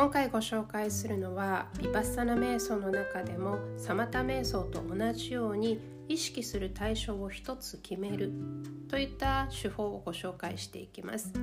[0.00, 5.78] 今回ご紹介するのはヴィパッサナ瞑想の中でもサマタ瞑想と同じように
[6.08, 8.32] 意識する対象を一つ決める
[8.88, 11.34] といった手法をご紹介していきます。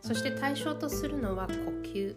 [0.00, 2.14] そして対象とするのは呼吸。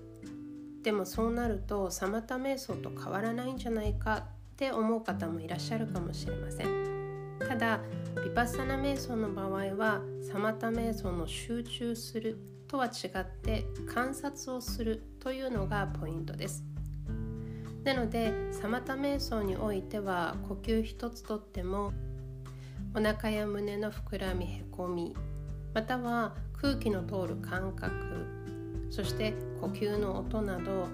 [0.84, 4.24] でもそうなるとサマタ瞑想と変わらないんじゃないかっ
[4.56, 7.40] て思う方もいらっしゃるかもしれません。
[7.40, 7.80] ただ
[8.18, 12.38] ヴィパッサナ瞑想の場合はサマタ瞑想の集中する
[12.72, 16.64] とは違って観察をするというのがポイントです
[17.84, 21.92] なのでサマタ瞑想においては呼吸一つとっても
[22.96, 25.14] お腹や胸の膨らみへこみ
[25.74, 27.92] または空気の通る感覚
[28.90, 30.88] そして呼吸の音など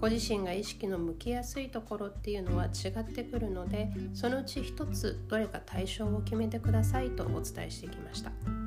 [0.00, 8.59] ご自身が意識の向きやすいところっていうのは違ってくるのでそのうち一つどれか対象を決めてくださいとお伝えしてきました。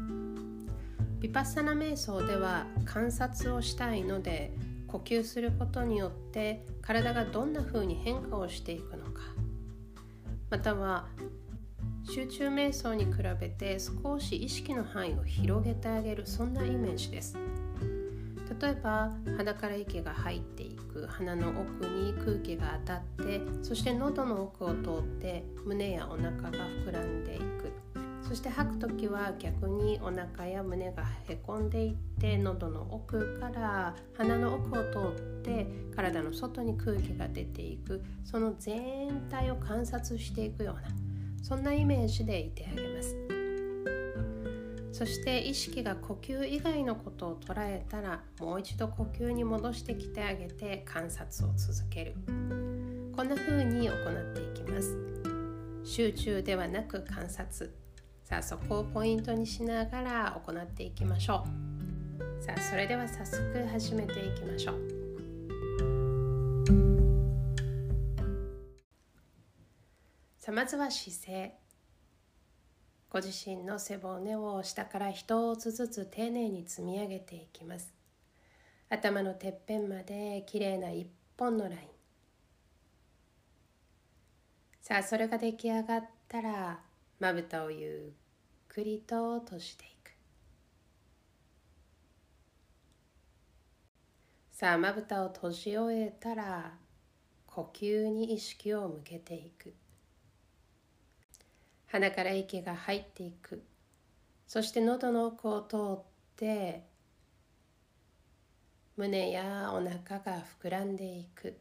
[1.24, 4.52] ヴィパッサナ瞑想では観察をしたいので
[4.88, 9.22] 呼吸することによって体がどんな風に変化をしていくのか。
[10.50, 11.08] または
[12.04, 17.38] 集中瞑想に比べて少し意識の範囲を広げてあげるそんなイメージです。
[18.60, 26.52] 例えば鼻から息が入っていく鼻の奥に空気が当たってそして喉の奥を通って胸やお腹が
[26.86, 27.93] 膨らんでいく。
[28.28, 40.82] そして吐く時は逆にお腹や胸がへこんでいって喉の奥から鼻の奥を通って体の外に空気が出ていくその全体を観察していくような
[41.44, 43.16] そんなイメージでいてあげます。
[44.94, 52.14] そして意識が呼吸以外のことを捉えたらもう一度呼吸に戻してきてあげて観察を続ける。
[53.16, 54.96] こんな風に行っていきます。
[55.84, 57.83] 集中ではなく観察。
[58.24, 61.46] さあそこをポイントにしながら行っていきましょ
[62.40, 62.44] う。
[62.44, 65.04] さあそれでは早速始めていきましょう。
[70.40, 71.54] さあまずは姿勢。
[73.10, 77.94] ご自身の背骨を下から一つずつ丁寧に積み上げていきます。
[78.90, 81.08] 頭のてっぺんまできれいな一
[81.38, 81.78] 本のライン。
[84.82, 86.80] さあそれが出来上がったら
[87.20, 90.12] まぶたをゆっくりと閉じていく。
[94.52, 96.74] さあまぶたを閉じ終えたら
[97.46, 99.74] 呼吸に意識を向けていく。
[101.88, 103.64] 鼻から息が入っていく。
[104.48, 106.04] そして喉の奥を通っ
[106.36, 106.84] て
[108.98, 111.58] 胸やお腹が膨らんでいく。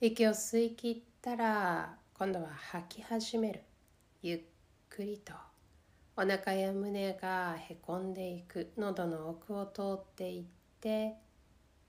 [0.00, 3.60] 息を吸い切ってたら今度は吐き始める。
[4.22, 4.40] ゆっ
[4.90, 5.32] くりと。
[6.16, 8.72] お腹や胸がへこんでいく。
[8.76, 10.44] 喉の奥を通っていっ
[10.80, 11.14] て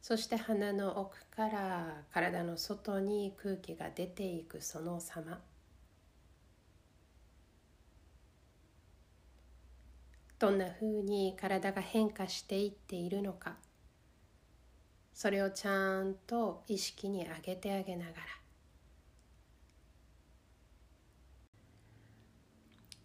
[0.03, 5.41] そして鼻の奥から体の外に空気が出ていくその様。
[10.37, 13.55] どんなふうに体が変化していっているのか。
[15.11, 18.42] それをちゃんと意識に上げてあげながら。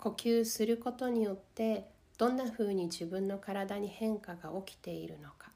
[0.08, 1.84] 呼吸することによって
[2.16, 5.50] どんなふうに自分の体に変化が起きているのか。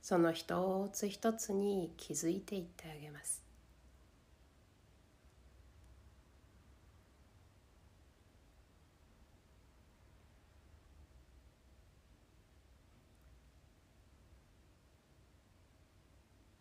[0.00, 3.42] その一つ一つに気づいていってあげます。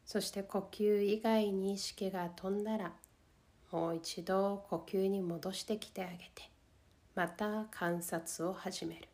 [0.07, 2.93] そして呼吸以外に意識が飛んだら
[3.71, 6.54] もう一度呼吸に戻してきてあげて。
[7.15, 9.07] また観察を始める。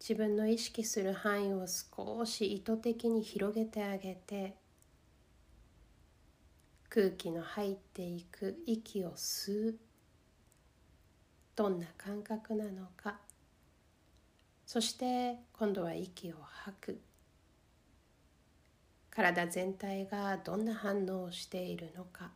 [0.00, 4.54] 自分の意識する範囲を少し意図的に広げてあげて
[6.90, 9.78] 空気の入っていく息を吸う。
[11.56, 13.18] どんな感覚なのか。
[14.66, 17.00] そして今度は息を吐く。
[19.10, 22.32] 体全体がどんな反応をしているのか。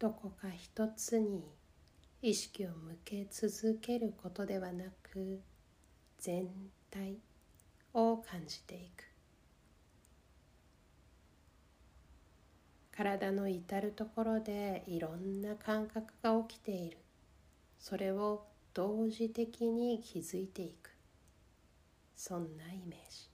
[0.00, 1.44] どこか一つに
[2.22, 5.42] 意識を向け続けることではなく
[6.18, 6.48] 全
[6.90, 7.18] 体
[7.92, 9.04] を感じていく。
[12.92, 16.96] 体の至る所でいろんな感覚が起きている。
[17.78, 20.90] それを同時的に気づいていく。
[22.16, 23.29] そんなイメージ。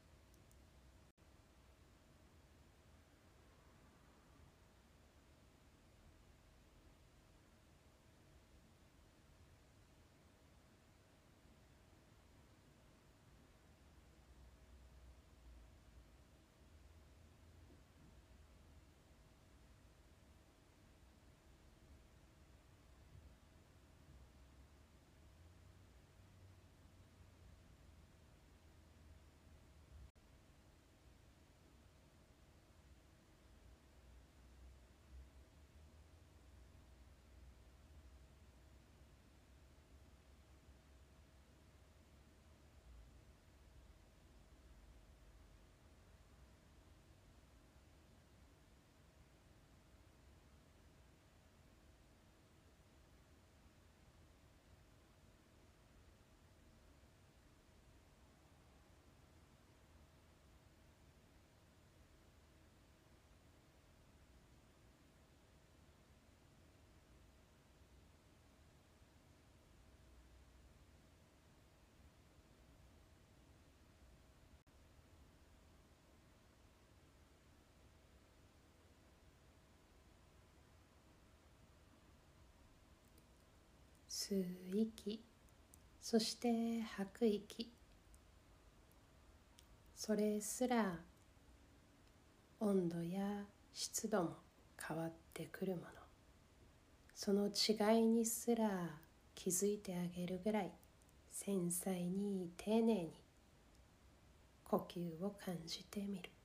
[84.29, 85.23] 吸う息
[86.03, 87.73] そして吐く息。
[89.95, 90.99] それすら
[92.59, 94.37] 温度や湿度も
[94.85, 95.87] 変わってくるもの。
[97.15, 98.99] その違いにすら
[99.37, 100.73] 気づいてあげるぐらい
[101.31, 103.13] 繊細に丁寧に
[104.65, 106.36] 呼吸を感じてみる。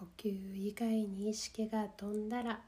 [0.00, 2.62] 呼吸以外に意識が飛んだら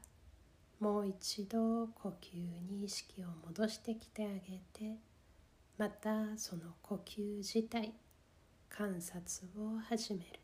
[0.79, 2.37] もう一度呼吸
[2.69, 4.97] に意識を戻してきてあげて
[5.79, 7.91] またその呼吸自体
[8.69, 10.42] 観察を始める。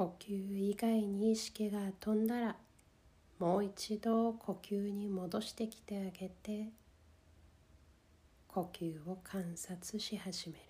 [0.00, 2.56] 呼吸以外に意識が飛んだら
[3.38, 6.70] もう一度呼吸に戻してきてあげて
[8.48, 10.69] 呼吸を観察し始める。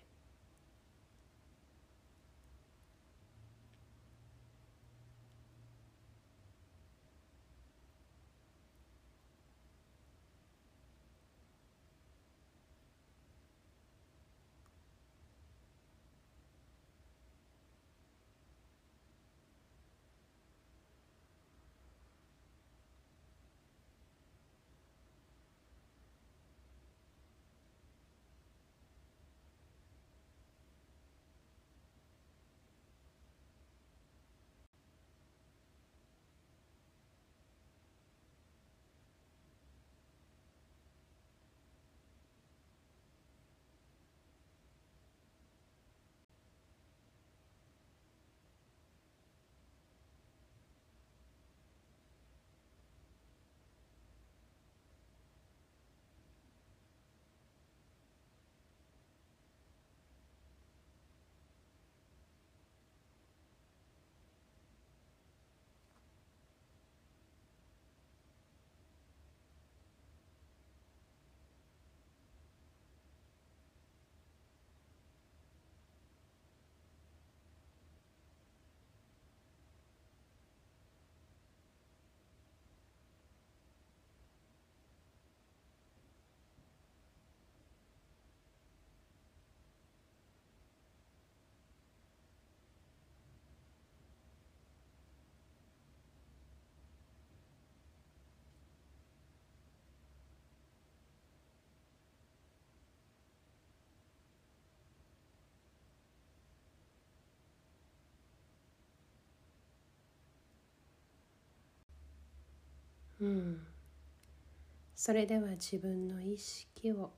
[114.95, 117.11] それでは自分の意識を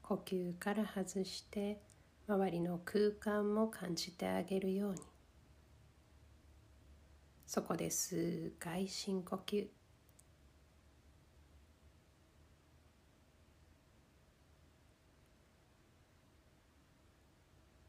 [0.00, 1.82] 呼吸から外して
[2.26, 5.00] 周りの空間も感じてあげるように。
[7.46, 9.66] そこで数回深呼吸。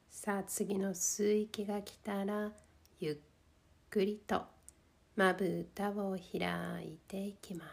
[0.10, 2.52] さあ次の吸う息が来たら
[3.00, 3.18] ゆっ
[3.90, 4.55] くりと。
[5.16, 7.64] まぶたを開いていきま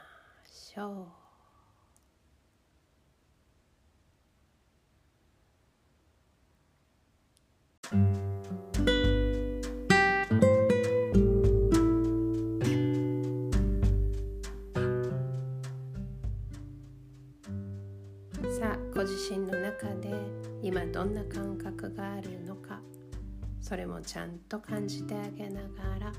[0.46, 1.22] しょう。
[18.52, 20.11] さあご自身の中で
[20.62, 22.80] 今どんな感覚があるのか
[23.61, 25.68] それもちゃんと感じてあげなが
[25.99, 26.12] ら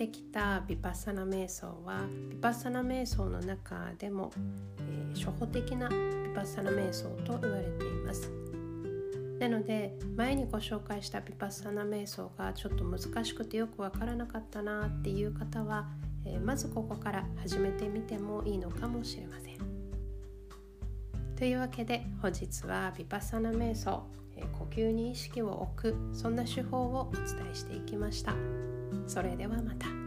[0.00, 4.32] てきたビパッサナ瞑想はビパッサナ瞑想の中でも、
[4.78, 5.94] えー、初歩的なビ
[6.34, 8.32] パッサナ瞑想と言われています
[9.38, 15.86] なので前にご紹介したビパッサナ瞑想がちょっと難しくてよくわからなかったなっていう方は、
[16.24, 19.58] えー、まずここから始めてみてもいいのかもしれません
[21.36, 24.06] というわけで本日はビパッサナ瞑想
[24.58, 28.34] 呼吸に意識を置くそんな手法をお伝えしていきました。
[29.06, 29.99] それではまた。